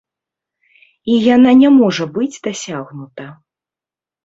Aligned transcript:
І 1.15 1.17
яна 1.35 1.51
не 1.61 1.69
можа 1.77 2.09
быць 2.17 2.41
дасягнута. 2.49 3.31